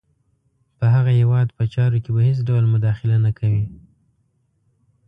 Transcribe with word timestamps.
په 0.77 0.85
هغه 0.93 1.11
هیواد 1.19 1.47
په 1.57 1.63
چارو 1.73 1.97
کې 2.03 2.09
به 2.15 2.21
هېڅ 2.29 2.39
ډول 2.47 2.63
مداخله 2.73 3.17
نه 3.25 3.31
کوي. 3.39 3.65